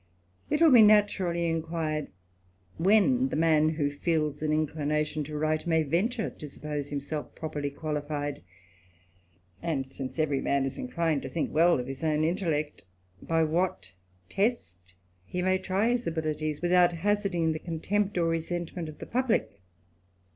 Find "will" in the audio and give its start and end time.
0.63-0.71